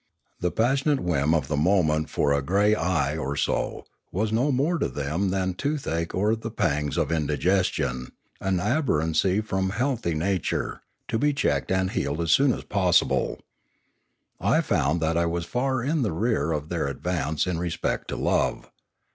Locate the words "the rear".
16.01-16.51